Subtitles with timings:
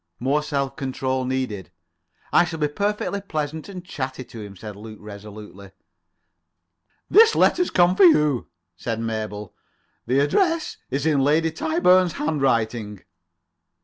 [0.19, 1.65] More self control needed.
[2.31, 5.73] [Pg 25]"I shall be perfectly pleasant and chatty to him," said Luke resolutely.
[7.07, 9.53] "This letter's just come for you," said Mabel.
[10.07, 13.03] "The address is in Lady Tyburn's handwriting."